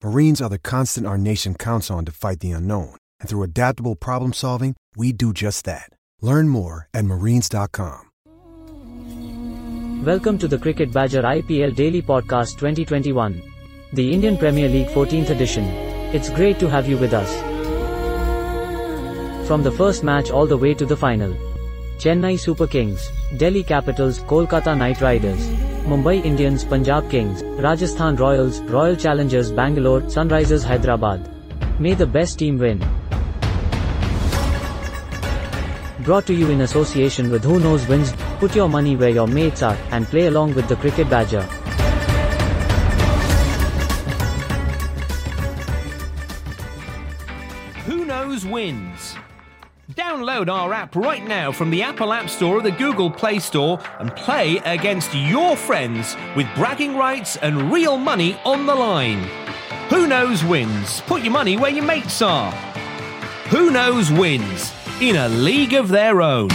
[0.00, 2.94] Marines are the constant our nation counts on to fight the unknown.
[3.18, 5.90] And through adaptable problem solving, we do just that.
[6.22, 8.04] Learn more at marines.com.
[10.04, 13.42] Welcome to the Cricket Badger IPL Daily Podcast 2021,
[13.92, 15.64] the Indian Premier League 14th edition.
[16.14, 17.34] It's great to have you with us.
[19.48, 21.34] From the first match all the way to the final.
[21.98, 25.44] Chennai Super Kings, Delhi Capitals, Kolkata Knight Riders,
[25.88, 31.30] Mumbai Indians, Punjab Kings, Rajasthan Royals, Royal Challengers Bangalore, Sunrisers Hyderabad.
[31.80, 32.78] May the best team win.
[36.00, 39.62] Brought to you in association with Who Knows Wins, put your money where your mates
[39.62, 41.48] are, and play along with the Cricket Badger.
[50.38, 53.80] Download our app right now from the Apple App Store or the Google Play Store
[53.98, 59.28] and play against your friends with bragging rights and real money on the line.
[59.90, 61.00] Who knows wins?
[61.02, 62.52] Put your money where your mates are.
[63.50, 64.72] Who knows wins?
[65.00, 66.50] In a league of their own.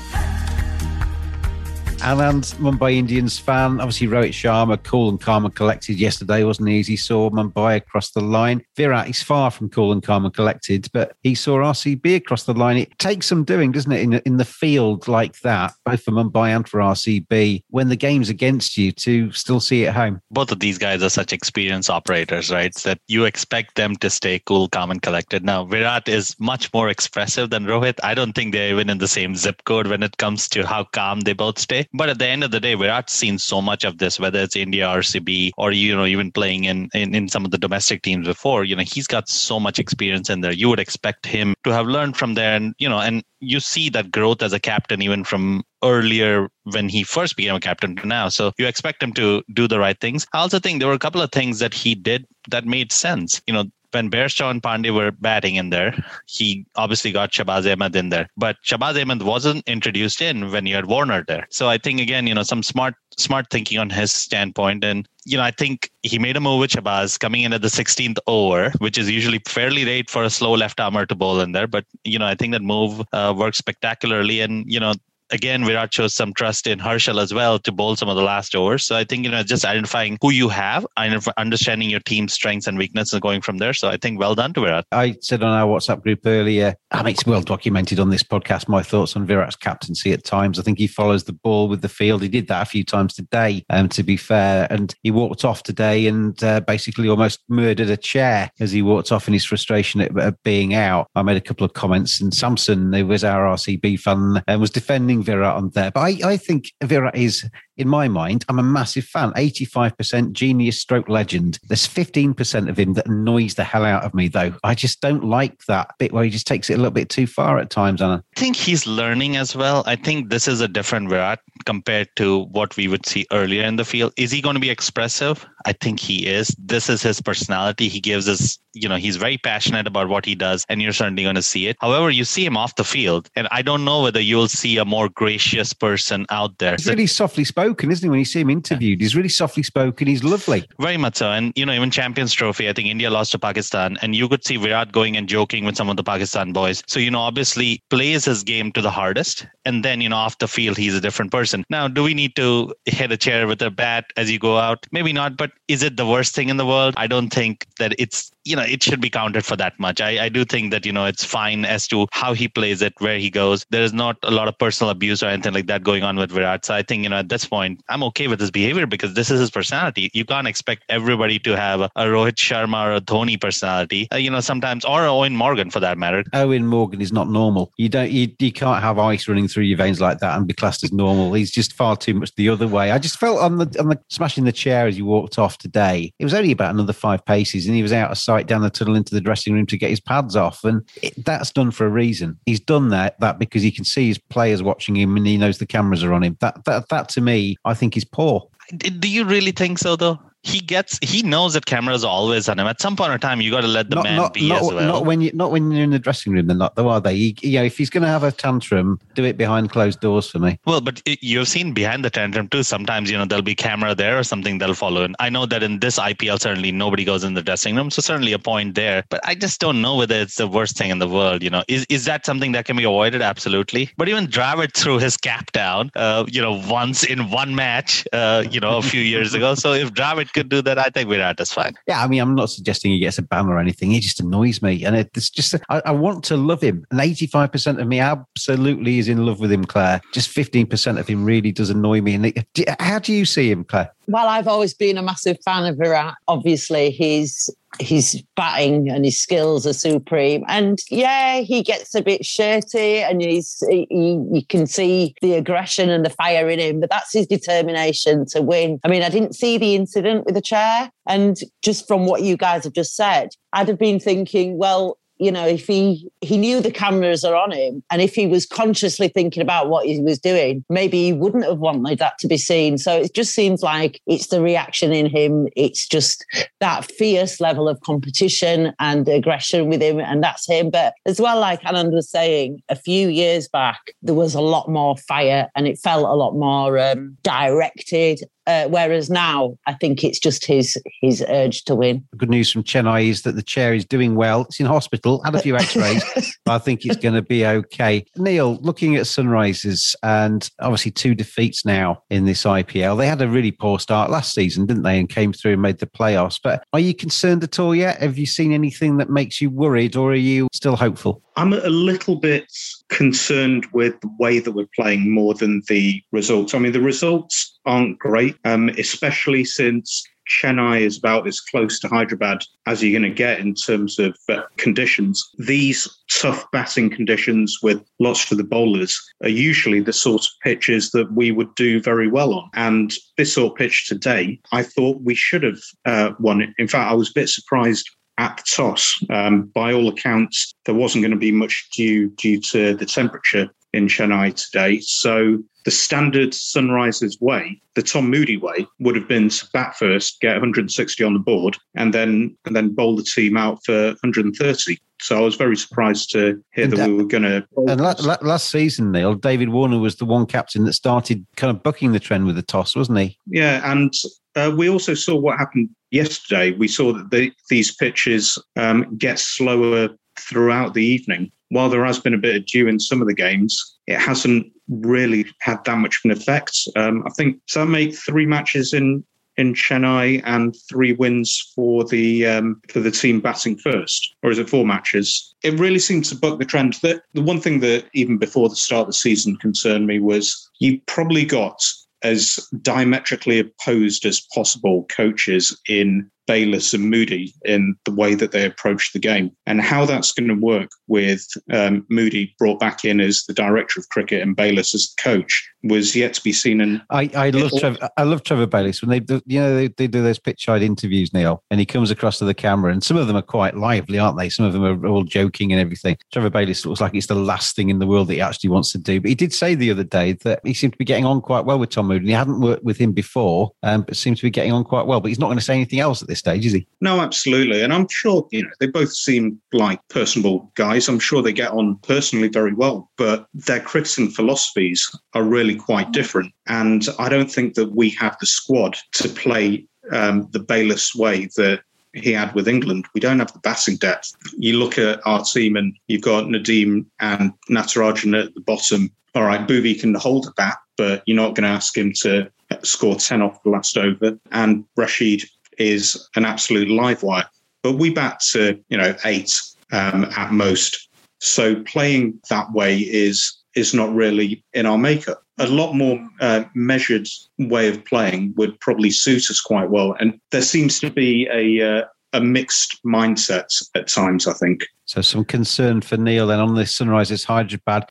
[2.01, 3.81] Anand, Mumbai Indians fan.
[3.81, 6.79] Obviously, Rohit Sharma, cool and calm and collected yesterday, wasn't he?
[6.79, 8.63] As he saw Mumbai across the line.
[8.77, 12.55] Virat, he's far from cool and calm and collected, but he saw RCB across the
[12.55, 12.77] line.
[12.77, 16.55] It takes some doing, doesn't it, in, in the field like that, both for Mumbai
[16.55, 20.21] and for RCB, when the game's against you to still see it home?
[20.31, 22.75] Both of these guys are such experienced operators, right?
[22.85, 25.45] That you expect them to stay cool, calm, and collected.
[25.45, 27.99] Now, Virat is much more expressive than Rohit.
[28.05, 30.85] I don't think they're even in the same zip code when it comes to how
[30.85, 31.88] calm they both stay.
[31.95, 34.57] But at the end of the day, Virat's seen so much of this, whether it's
[34.57, 38.27] India, RCB, or you know, even playing in, in in some of the domestic teams
[38.27, 38.65] before.
[38.65, 40.53] You know, he's got so much experience in there.
[40.53, 43.89] You would expect him to have learned from there, and you know, and you see
[43.91, 48.07] that growth as a captain even from earlier when he first became a captain to
[48.07, 48.29] now.
[48.29, 50.27] So you expect him to do the right things.
[50.35, 53.41] I also think there were a couple of things that he did that made sense.
[53.47, 55.95] You know, when Bairstow and Pandey were batting in there,
[56.27, 58.29] he obviously got Shahbaz Ahmed in there.
[58.37, 61.47] But Shahbaz Ahmed wasn't introduced in when you had Warner there.
[61.51, 64.85] So I think again, you know, some smart smart thinking on his standpoint.
[64.85, 67.69] And, you know, I think he made a move with Shahbaz coming in at the
[67.69, 71.53] 16th over, which is usually fairly late for a slow left armer to bowl in
[71.53, 71.67] there.
[71.67, 74.41] But, you know, I think that move uh, worked spectacularly.
[74.41, 74.95] And, you know,
[75.31, 78.55] again, Virat shows some trust in Harshal as well to bowl some of the last
[78.55, 78.85] overs.
[78.85, 82.67] So I think, you know, just identifying who you have, and understanding your team's strengths
[82.67, 83.73] and weaknesses and going from there.
[83.75, 84.87] So I think well done to Virat.
[84.93, 88.69] I said on our WhatsApp group earlier, I mean, it's well documented on this podcast,
[88.69, 90.59] my thoughts on Virat's captaincy at times.
[90.59, 92.23] I think he follows the ball with the field.
[92.23, 94.67] He did that a few times today, um, to be fair.
[94.71, 99.13] And he walked off today and uh, basically almost murdered a chair as he walked
[99.13, 101.09] off in his frustration at, at being out.
[101.15, 104.71] I made a couple of comments, and Samson, who was our RCB fan, and was
[104.71, 105.91] defending Virat on there.
[105.91, 107.49] But I, I think Virat is
[107.79, 109.33] in my mind, I'm a massive fan.
[109.33, 111.59] 85% genius stroke legend.
[111.69, 114.55] There's 15% of him that annoys the hell out of me, though.
[114.65, 117.27] I just don't like that bit where he just takes it a little bit too
[117.27, 118.23] far at times, Anna.
[118.37, 119.83] I think he's learning as well.
[119.87, 123.77] I think this is a different Virat compared to what we would see earlier in
[123.77, 124.13] the field.
[124.17, 125.47] Is he going to be expressive?
[125.65, 126.55] I think he is.
[126.59, 127.89] This is his personality.
[127.89, 131.23] He gives us, you know, he's very passionate about what he does, and you're certainly
[131.23, 131.77] going to see it.
[131.81, 134.85] However, you see him off the field, and I don't know whether you'll see a
[134.85, 136.77] more gracious person out there.
[136.77, 138.09] He's really softly spoken, isn't he?
[138.09, 140.07] When you see him interviewed, he's really softly spoken.
[140.07, 140.65] He's lovely.
[140.81, 141.31] Very much so.
[141.31, 144.45] And, you know, even Champions Trophy, I think India lost to Pakistan, and you could
[144.45, 146.83] see Virat going and joking with some of the Pakistan boys.
[146.87, 149.47] So, you know, obviously plays his game to the hardest.
[149.65, 151.65] And then, you know, off the field, he's a different person.
[151.69, 154.87] Now, do we need to hit a chair with a bat as you go out?
[154.93, 156.95] Maybe not, but is it the worst thing in the world?
[156.97, 160.01] I don't think that it's you know it should be counted for that much.
[160.01, 162.95] I, I do think that you know it's fine as to how he plays it,
[162.99, 163.67] where he goes.
[163.71, 166.31] There is not a lot of personal abuse or anything like that going on with
[166.31, 166.65] Virat.
[166.65, 169.31] So I think you know at this point I'm okay with his behavior because this
[169.31, 170.11] is his personality.
[170.15, 174.09] You can't expect everybody to have a, Rohit Sharma or a Dhoni personality.
[174.13, 176.23] Uh, you know sometimes or Eoin Morgan for that matter.
[176.33, 177.73] Eoin Morgan is not normal.
[177.77, 180.55] You don't you, you can't have ice running through your veins like that and be
[180.55, 181.35] classed as normal.
[181.35, 182.93] He's just far too much the other way.
[182.93, 186.13] I just felt on the on the smashing the chair as you walked off today.
[186.19, 188.71] It was only about another five paces and he was out of sight down the
[188.71, 190.65] tunnel into the dressing room to get his pads off.
[190.65, 192.39] And it, that's done for a reason.
[192.47, 195.59] He's done that, that because he can see his players watching him and he knows
[195.59, 196.37] the cameras are on him.
[196.41, 198.49] That, that, that to me, I think is poor.
[198.77, 200.19] Do you really think so, though?
[200.49, 202.67] He gets he knows that cameras are always on him.
[202.67, 204.63] At some point in time, you got to let the not, man not, be not,
[204.63, 204.87] as well.
[204.87, 206.47] Not when you not when you're in the dressing room.
[206.47, 207.15] They're not though, are they?
[207.15, 210.31] You, you know, if he's going to have a tantrum, do it behind closed doors
[210.31, 210.59] for me.
[210.65, 212.63] Well, but it, you've seen behind the tantrum too.
[212.63, 215.03] Sometimes you know there'll be camera there or something they'll follow.
[215.03, 218.01] And I know that in this IPL, certainly nobody goes in the dressing room, so
[218.01, 219.05] certainly a point there.
[219.11, 221.43] But I just don't know whether it's the worst thing in the world.
[221.43, 223.23] You know, is is that something that can be avoided?
[223.23, 223.91] Absolutely.
[223.97, 228.45] But even Dravid threw his cap down, uh, you know, once in one match, uh,
[228.51, 229.55] you know, a few years ago.
[229.55, 231.75] So if Dravid could do that, I think Virat that's fine.
[231.87, 233.91] Yeah, I mean, I'm not suggesting he gets a ban or anything.
[233.91, 236.85] He just annoys me, and it's just I, I want to love him.
[236.91, 240.01] And 85 percent of me absolutely is in love with him, Claire.
[240.13, 242.15] Just 15 percent of him really does annoy me.
[242.15, 242.47] And it,
[242.81, 243.93] how do you see him, Claire?
[244.07, 246.15] Well, I've always been a massive fan of Virat.
[246.29, 250.45] Obviously, he's his batting and his skills are supreme.
[250.49, 255.91] And yeah, he gets a bit shirty and he's he, you can see the aggression
[255.91, 258.81] and the fire in him, but that's his determination to win.
[258.85, 260.91] I mean, I didn't see the incident with the chair.
[261.07, 265.33] And just from what you guys have just said, I'd have been thinking, well, you
[265.33, 269.09] know, if he he knew the cameras are on him, and if he was consciously
[269.09, 272.79] thinking about what he was doing, maybe he wouldn't have wanted that to be seen.
[272.79, 275.49] So it just seems like it's the reaction in him.
[275.57, 276.25] It's just
[276.61, 280.71] that fierce level of competition and aggression with him, and that's him.
[280.71, 284.69] But as well, like Anand was saying, a few years back there was a lot
[284.69, 290.03] more fire, and it felt a lot more um, directed uh, whereas now, I think
[290.03, 292.05] it's just his his urge to win.
[292.17, 294.43] Good news from Chennai is that the chair is doing well.
[294.43, 296.03] It's in hospital, had a few X-rays.
[296.49, 298.07] I think it's going to be okay.
[298.17, 302.97] Neil, looking at Sunrisers and obviously two defeats now in this IPL.
[302.97, 304.99] They had a really poor start last season, didn't they?
[304.99, 306.41] And came through and made the playoffs.
[306.43, 308.01] But are you concerned at all yet?
[308.01, 311.23] Have you seen anything that makes you worried, or are you still hopeful?
[311.37, 312.51] I'm a little bit
[312.89, 316.55] concerned with the way that we're playing more than the results.
[316.55, 321.89] I mean, the results aren't great, um, especially since Chennai is about as close to
[321.89, 325.27] Hyderabad as you're going to get in terms of uh, conditions.
[325.39, 330.91] These tough batting conditions with lots of the bowlers are usually the sort of pitches
[330.91, 332.51] that we would do very well on.
[332.55, 336.51] And this sort of pitch today, I thought we should have uh, won it.
[336.59, 339.03] In fact, I was a bit surprised at the toss.
[339.11, 343.49] Um, by all accounts, there wasn't going to be much dew due to the temperature
[343.73, 344.81] in Chennai today.
[344.81, 350.21] So the standard Sunrisers way, the Tom Moody way, would have been to bat first,
[350.21, 354.79] get 160 on the board, and then and then bowl the team out for 130.
[355.01, 357.47] So I was very surprised to hear and that, that we were going to.
[357.69, 361.55] And la- la- last season, Neil, David Warner was the one captain that started kind
[361.55, 363.19] of bucking the trend with the toss, wasn't he?
[363.27, 363.93] Yeah, and
[364.35, 366.53] uh, we also saw what happened yesterday.
[366.53, 371.31] We saw that the, these pitches um, get slower throughout the evening.
[371.51, 374.53] While there has been a bit of dew in some of the games, it hasn't
[374.69, 376.57] really had that much of an effect.
[376.77, 377.65] Um, I think so.
[377.65, 379.05] Make three matches in
[379.39, 384.39] in Chennai and three wins for the um, for the team batting first, or is
[384.39, 385.35] it four matches?
[385.43, 386.75] It really seems to buck the trend.
[386.83, 390.51] That the one thing that even before the start of the season concerned me was
[390.59, 391.63] you probably got
[392.03, 398.45] as diametrically opposed as possible coaches in Bayliss and Moody in the way that they
[398.45, 399.33] approach the game.
[399.47, 403.81] And how that's going to work with um, Moody brought back in as the director
[403.81, 406.61] of cricket and Bayliss as the coach was yet to be seen.
[406.61, 407.89] And I, I love Trevor.
[407.97, 410.63] I love Trevor Bayliss when they do, you know they, they do those pitch side
[410.63, 413.57] interviews, Neil, and he comes across to the camera, and some of them are quite
[413.57, 414.29] lively, aren't they?
[414.29, 415.97] Some of them are all joking and everything.
[416.13, 418.73] Trevor Bayliss looks like it's the last thing in the world that he actually wants
[418.73, 419.01] to do.
[419.01, 421.45] But he did say the other day that he seemed to be getting on quite
[421.45, 422.01] well with Tom Moody.
[422.01, 424.87] And he hadn't worked with him before, um, but seems to be getting on quite
[424.87, 425.01] well.
[425.01, 426.67] But he's not going to say anything else at this stage, is he?
[426.81, 427.63] No, absolutely.
[427.63, 430.89] And I'm sure, you know, they both seem like personable guys.
[430.89, 435.93] I'm sure they get on personally very well, but their cricketing philosophies are really quite
[435.93, 436.33] different.
[436.47, 441.29] And I don't think that we have the squad to play um, the Bayliss way
[441.37, 441.61] that
[441.95, 442.87] he had with England.
[442.95, 444.13] We don't have the batting depth.
[444.37, 448.91] You look at our team and you've got Nadeem and Natarajan at the bottom.
[449.15, 452.31] All right, Bhuvi can hold a bat, but you're not going to ask him to
[452.63, 454.19] score 10 off the last over.
[454.31, 455.25] And Rashid
[455.59, 457.27] is an absolute live wire.
[457.63, 459.33] But we bat to, you know, eight
[459.73, 460.89] um, at most.
[461.21, 465.23] So playing that way is is not really in our makeup.
[465.39, 469.97] A lot more uh, measured way of playing would probably suit us quite well.
[469.99, 474.27] And there seems to be a uh, a mixed mindset at times.
[474.27, 474.67] I think.
[474.85, 477.91] So some concern for Neil then on the Sunrisers Hyderabad.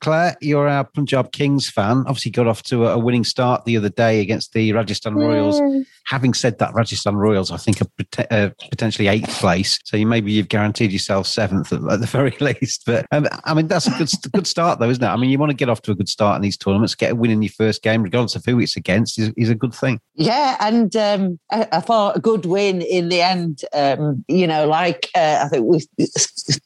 [0.00, 2.04] Claire, you're our Punjab Kings fan.
[2.06, 5.60] Obviously, got off to a winning start the other day against the Rajasthan Royals.
[6.06, 9.78] Having said that, Rajasthan Royals, I think, are uh, potentially eighth place.
[9.84, 12.84] So you, maybe you've guaranteed yourself seventh at, at the very least.
[12.86, 15.06] But um, I mean, that's a good good start, though, isn't it?
[15.06, 16.94] I mean, you want to get off to a good start in these tournaments.
[16.94, 19.54] Get a win in your first game, regardless of who it's against, is, is a
[19.54, 20.00] good thing.
[20.14, 23.62] Yeah, and um, I, I, thought a good win in the end.
[23.72, 26.06] Um, you know, like uh, I think we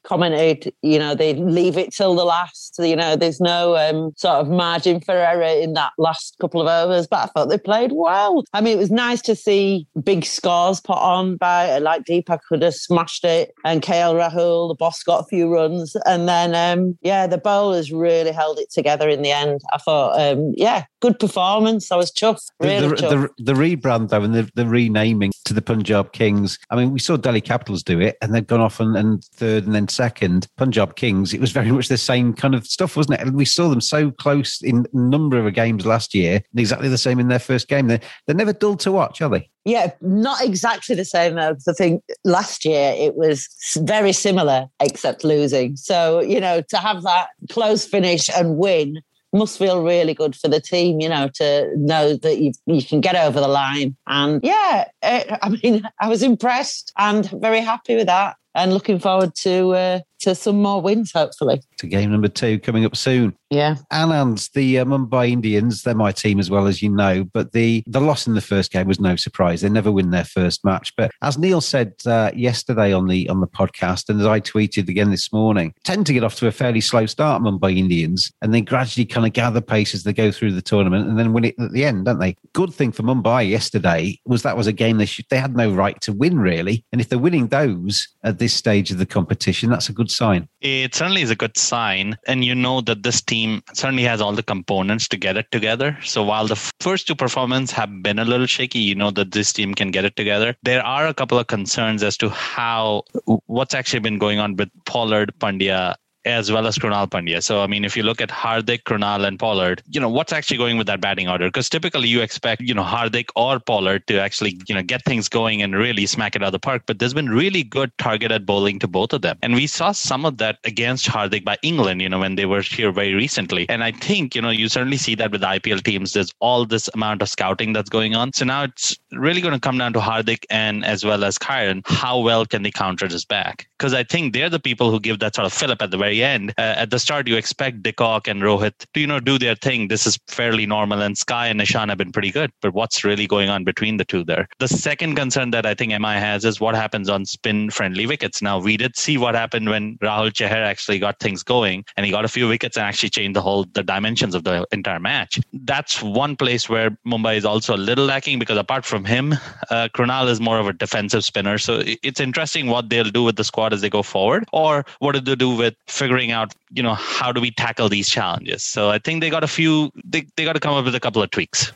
[0.05, 2.77] commented, you know, they leave it till the last.
[2.79, 6.67] You know, there's no um, sort of margin for error in that last couple of
[6.67, 8.45] overs, but I thought they played well.
[8.53, 12.63] I mean, it was nice to see big scores put on by like Deepak could
[12.63, 16.99] have smashed it, and KL Rahul, the boss, got a few runs, and then um,
[17.03, 19.61] yeah, the bowlers really held it together in the end.
[19.73, 21.91] I thought, um, yeah, good performance.
[21.91, 22.51] I was chuffed.
[22.61, 23.31] Really the, chuffed.
[23.37, 26.59] The, the, rebrand though, and the, the renaming to the Punjab Kings.
[26.71, 29.65] I mean, we saw Delhi Capitals do it, and they've gone off and, and third
[29.65, 30.47] and then second.
[30.57, 31.35] Punjab Kings.
[31.35, 33.27] It was very much the same kind of stuff, wasn't it?
[33.27, 36.99] And We saw them so close in a number of games last year, exactly the
[36.99, 37.89] same in their first game.
[37.89, 39.49] They're, they're never dull to watch, are they?
[39.65, 43.47] Yeah, not exactly the same as I think last year it was
[43.77, 45.77] very similar, except losing.
[45.77, 50.49] So, you know, to have that close finish and win must feel really good for
[50.49, 53.97] the team, you know, to know that you you can get over the line.
[54.07, 58.99] And yeah, it, I mean, I was impressed and very happy with that, and looking
[58.99, 61.63] forward to uh, to some more wins, hopefully.
[61.79, 63.35] To game number two coming up soon.
[63.49, 63.77] Yeah.
[63.91, 67.83] Anand's the uh, Mumbai Indians, they're my team as well as you know, but the,
[67.87, 69.61] the loss in the first game was no surprise.
[69.63, 70.93] They never win their first match.
[70.97, 74.89] But as Neil said uh, yesterday on the on the podcast, and as I tweeted
[74.89, 78.55] again this morning, tend to get off to a fairly slow start, Mumbai Indians, and
[78.55, 81.47] then gradually kind of gather pace as they go through the tournament and then win
[81.47, 82.37] it at the end, don't they?
[82.53, 85.73] Good thing for Mumbai yesterday was that was a game they should, they had no
[85.73, 86.85] right to win really.
[86.93, 90.49] And if they're winning those at this stage of the competition, that's a good sign.
[90.61, 92.19] It certainly is a good sign.
[92.27, 95.97] And you know that this team certainly has all the components to get it together.
[96.03, 99.53] So while the first two performances have been a little shaky, you know that this
[99.53, 100.57] team can get it together.
[100.63, 103.05] There are a couple of concerns as to how
[103.47, 107.43] what's actually been going on with Pollard, Pandya, as well as Krunal Pandya.
[107.43, 110.59] So, I mean, if you look at Hardik, Krunal, and Pollard, you know, what's actually
[110.59, 111.49] going with that batting order?
[111.49, 115.29] Because typically you expect, you know, Hardik or Pollard to actually, you know, get things
[115.29, 116.83] going and really smack it out of the park.
[116.87, 119.39] But there's been really good targeted bowling to both of them.
[119.43, 122.63] And we saw some of that against Hardik by England, you know, when they were
[122.63, 123.69] here very recently.
[123.69, 126.13] And I think, you know, you certainly see that with IPL teams.
[126.13, 128.33] There's all this amount of scouting that's going on.
[128.35, 131.83] So now it's really going to come down to Hardik and as well as Kieron.
[131.87, 133.69] How well can they counter this back?
[133.79, 136.23] Because I think they're the people who give that sort of fillip at the very
[136.23, 136.55] end.
[136.59, 139.89] Uh, at the start, you expect de and Rohit to, you know, do their thing.
[139.89, 141.03] This is fairly normal.
[141.03, 142.51] And Sky and Nishan have been pretty good.
[142.63, 144.49] But what's really going on between the two there?
[144.59, 148.43] The second concern that I think MI has is what happens on spin friendly wickets.
[148.43, 152.13] Now, we did see what happened when Rahul Chahar actually got things going and he
[152.13, 155.41] got a few wickets and actually changed the whole, the dimensions of the entire match.
[155.53, 159.33] That's one place where Mumbai is also a little lacking because apart from from him.
[159.71, 163.37] Uh, Krunal is more of a defensive spinner, so it's interesting what they'll do with
[163.37, 166.83] the squad as they go forward, or what do they do with figuring out, you
[166.83, 168.63] know, how do we tackle these challenges?
[168.63, 169.91] So I think they got a few.
[170.05, 171.73] They they got to come up with a couple of tweaks.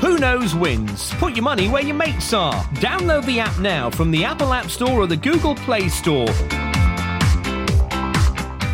[0.00, 1.12] Who knows wins?
[1.14, 2.62] Put your money where your mates are.
[2.80, 6.28] Download the app now from the Apple App Store or the Google Play Store.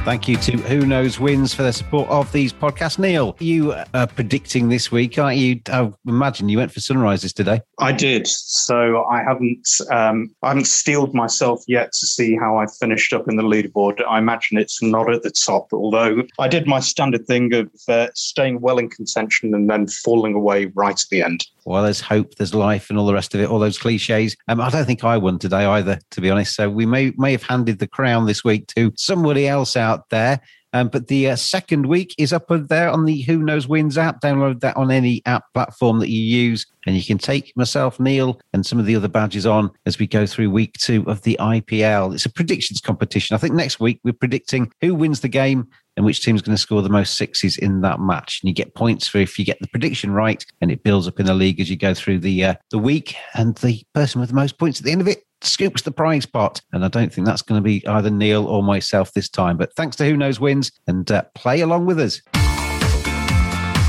[0.07, 2.97] Thank you to Who Knows Wins for their support of these podcasts.
[2.97, 5.61] Neil, you are predicting this week, aren't you?
[5.69, 7.61] I imagine you went for Sunrisers today.
[7.81, 8.29] I did.
[8.29, 13.29] So I haven't um, I haven't steeled myself yet to see how I finished up
[13.29, 14.01] in the leaderboard.
[14.09, 18.07] I imagine it's not at the top, although I did my standard thing of uh,
[18.15, 22.37] staying well in contention and then falling away right at the end well, there's hope,
[22.37, 24.37] there's life, and all the rest of it, all those cliches.
[24.47, 26.55] Um, I don't think I won today either, to be honest.
[26.55, 30.41] So we may may have handed the crown this week to somebody else out there.
[30.73, 34.21] Um, but the uh, second week is up there on the Who Knows Wins app.
[34.21, 38.41] Download that on any app platform that you use, and you can take myself, Neil,
[38.53, 41.37] and some of the other badges on as we go through week two of the
[41.41, 42.15] IPL.
[42.15, 43.35] It's a predictions competition.
[43.35, 46.61] I think next week we're predicting who wins the game and which team's going to
[46.61, 48.41] score the most sixes in that match.
[48.43, 51.19] And you get points for if you get the prediction right, and it builds up
[51.19, 53.17] in the league as you go through the uh, the week.
[53.35, 56.27] And the person with the most points at the end of it scoops the prize
[56.27, 56.61] pot.
[56.73, 59.57] And I don't think that's going to be either Neil or myself this time.
[59.57, 62.21] But thanks to Who Knows Wins, and uh, play along with us.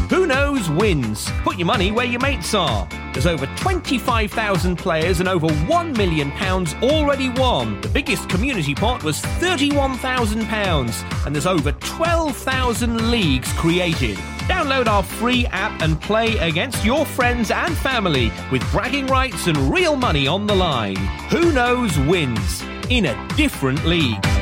[0.09, 1.29] Who knows wins?
[1.43, 2.87] Put your money where your mates are.
[3.11, 6.31] There's over 25,000 players and over £1 million
[6.81, 7.81] already won.
[7.81, 14.17] The biggest community pot was £31,000 and there's over 12,000 leagues created.
[14.47, 19.57] Download our free app and play against your friends and family with bragging rights and
[19.73, 20.95] real money on the line.
[21.29, 24.36] Who knows wins in a different league.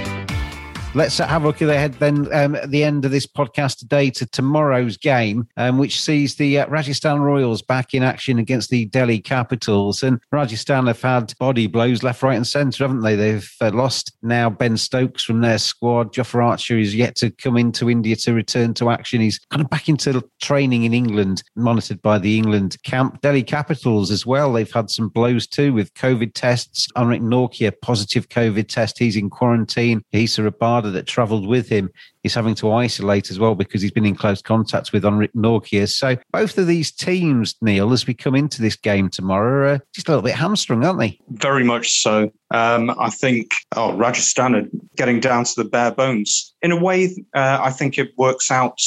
[0.96, 4.26] Let's have a look ahead then um, at the end of this podcast today to
[4.28, 9.20] tomorrow's game, um, which sees the uh, Rajasthan Royals back in action against the Delhi
[9.20, 10.04] Capitals.
[10.04, 13.18] And Rajasthan have had body blows left, right, and centre, haven't they?
[13.18, 16.14] They've uh, lost now Ben Stokes from their squad.
[16.14, 19.20] Jofra Archer is yet to come into India to return to action.
[19.20, 23.20] He's kind of back into training in England, monitored by the England camp.
[23.20, 24.54] Delhi Capitals as well.
[24.54, 26.88] They've had some blows too with COVID tests.
[26.96, 28.98] Anrich Nortje, positive COVID test.
[28.98, 30.02] He's in quarantine.
[30.14, 31.89] Kagiso Rabada that travelled with him
[32.24, 35.89] is having to isolate as well because he's been in close contact with Anrich Nortje.
[35.89, 40.08] So both of these teams, Neil, as we come into this game tomorrow, are just
[40.08, 41.19] a little bit hamstrung, aren't they?
[41.30, 42.32] Very much so.
[42.52, 46.54] Um, I think oh, Rajasthan are getting down to the bare bones.
[46.62, 48.80] In a way, uh, I think it works out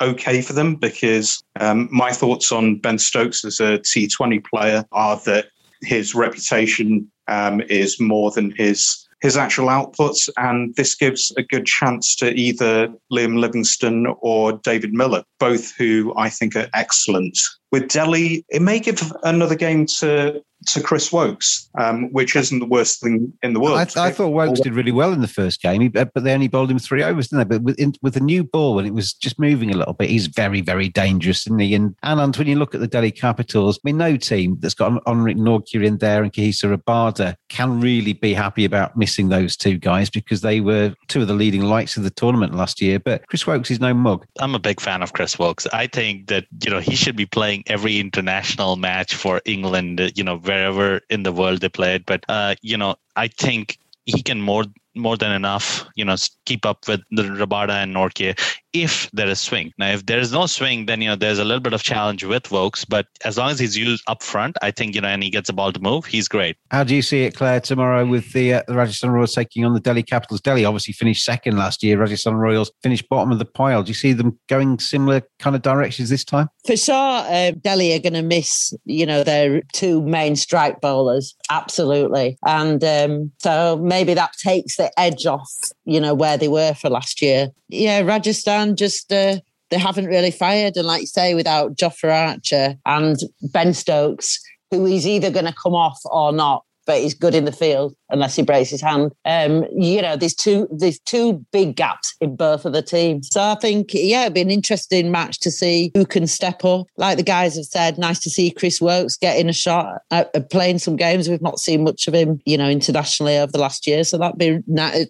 [0.00, 5.16] okay for them because um, my thoughts on Ben Stokes as a T20 player are
[5.24, 5.46] that
[5.82, 11.64] his reputation um, is more than his his actual outputs, and this gives a good
[11.64, 17.38] chance to either Liam Livingstone or David Miller, both who I think are excellent.
[17.72, 22.66] With Delhi, it may give another game to to Chris Woakes, um, which isn't the
[22.66, 23.78] worst thing in the world.
[23.96, 26.70] I, I thought Woakes did really well in the first game, but they only bowled
[26.70, 27.56] him three overs, didn't they?
[27.56, 30.10] But with, in, with the new ball, when it was just moving a little bit,
[30.10, 31.74] he's very, very dangerous, isn't he?
[31.74, 34.92] And, and when you look at the Delhi Capitals, I mean, no team that's got
[35.04, 39.78] Anrich Nortje in there and Kagiso Rabada can really be happy about missing those two
[39.78, 42.98] guys because they were two of the leading lights of the tournament last year.
[42.98, 44.26] But Chris Woakes is no mug.
[44.40, 45.66] I'm a big fan of Chris Woakes.
[45.72, 50.24] I think that, you know, he should be playing every international match for England, you
[50.24, 52.06] know, wherever in the world they played.
[52.06, 54.64] But uh, you know, I think he can more
[54.94, 58.38] more than enough, you know, keep up with the Rabada and Nortje
[58.74, 59.72] if there is swing.
[59.78, 62.24] Now, if there is no swing, then, you know, there's a little bit of challenge
[62.24, 65.22] with Woakes, but as long as he's used up front, I think, you know, and
[65.22, 66.56] he gets the ball to move, he's great.
[66.70, 69.74] How do you see it, Claire, tomorrow with the, uh, the Rajasthan Royals taking on
[69.74, 70.40] the Delhi Capitals?
[70.40, 71.98] Delhi obviously finished second last year.
[71.98, 73.82] Rajasthan Royals finished bottom of the pile.
[73.82, 76.48] Do you see them going similar kind of directions this time?
[76.66, 81.36] For sure, uh, Delhi are going to miss, you know, their two main strike bowlers.
[81.50, 82.36] Absolutely.
[82.44, 85.48] And um, so maybe that takes the edge off,
[85.84, 87.48] you know, where they were for last year.
[87.68, 89.38] Yeah, Rajasthan just uh,
[89.70, 93.16] they haven't really fired, and like you say, without Jofra Archer and
[93.52, 97.44] Ben Stokes, who is either going to come off or not but he's good in
[97.44, 99.12] the field unless he breaks his hand.
[99.24, 103.28] Um, you know, there's two there's two big gaps in both of the teams.
[103.32, 106.86] So I think yeah, it'd be an interesting match to see who can step up.
[106.96, 110.50] Like the guys have said, nice to see Chris Woakes getting a shot at, at
[110.50, 111.28] playing some games.
[111.28, 114.04] We've not seen much of him, you know, internationally over the last year.
[114.04, 114.58] So that'd be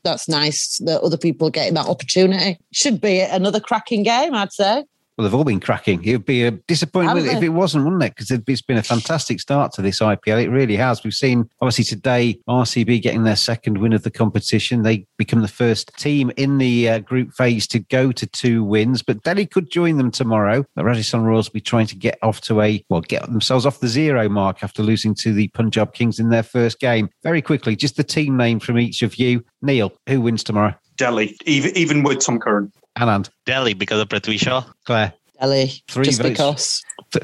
[0.04, 2.58] that's nice that other people are getting that opportunity.
[2.72, 4.84] Should be another cracking game, I'd say.
[5.16, 6.04] Well, they've all been cracking.
[6.04, 8.16] It would be a disappointment if it wasn't, wouldn't it?
[8.16, 10.42] Because it's been a fantastic start to this IPL.
[10.42, 11.04] It really has.
[11.04, 14.82] We've seen, obviously, today RCB getting their second win of the competition.
[14.82, 19.02] They become the first team in the uh, group phase to go to two wins,
[19.02, 20.64] but Delhi could join them tomorrow.
[20.74, 23.78] The Rajasthan Royals will be trying to get off to a, well, get themselves off
[23.78, 27.08] the zero mark after losing to the Punjab Kings in their first game.
[27.22, 29.44] Very quickly, just the team name from each of you.
[29.62, 30.74] Neil, who wins tomorrow?
[30.96, 32.72] Delhi, even, even with Tom Curran.
[32.98, 33.30] Anand.
[33.46, 34.64] Delhi because of Prithvi Shaw.
[34.84, 35.12] Claire.
[35.40, 35.72] Delhi.
[35.88, 36.30] Three just votes.
[36.30, 36.82] because.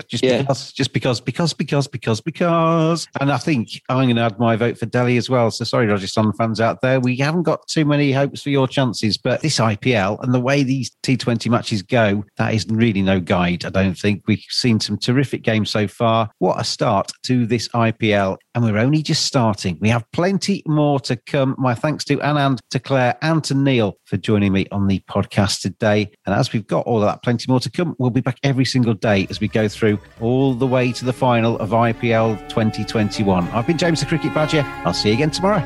[0.09, 0.43] Just Yeah.
[0.43, 3.07] because, just because, because, because, because, because.
[3.21, 5.51] And I think I'm going to add my vote for Delhi as well.
[5.51, 7.01] So sorry, Rajasthan fans out there.
[7.01, 10.63] We haven't got too many hopes for your chances, but this IPL and the way
[10.63, 14.23] these T20 matches go, that is really no guide, I don't think.
[14.27, 16.31] We've seen some terrific games so far.
[16.39, 18.37] What a start to this IPL.
[18.55, 19.79] And we're only just starting.
[19.81, 21.55] We have plenty more to come.
[21.59, 25.61] My thanks to Anand, to Claire, and to Neil for joining me on the podcast
[25.61, 26.11] today.
[26.27, 28.65] And as we've got all of that, plenty more to come, we'll be back every
[28.65, 33.49] single day as we go through all the way to the final of IPL 2021.
[33.49, 34.65] I've been James the Cricket Badger.
[34.85, 35.63] I'll see you again tomorrow.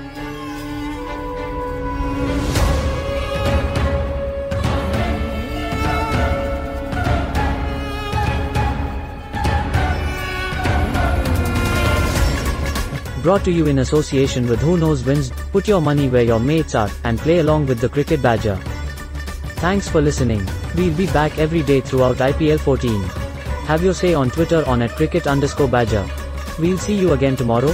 [13.23, 15.31] Brought to you in association with Who Knows Wins.
[15.53, 18.57] Put your money where your mates are and play along with the Cricket Badger.
[19.65, 20.47] Thanks for listening.
[20.77, 23.24] We'll be back every day throughout IPL 14.
[23.67, 26.07] Have your say on Twitter on at cricket underscore badger.
[26.59, 27.73] We'll see you again tomorrow.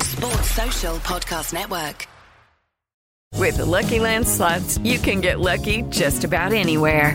[0.00, 2.06] Sports Social Podcast Network.
[3.34, 7.14] With the Lucky Land slots, you can get lucky just about anywhere.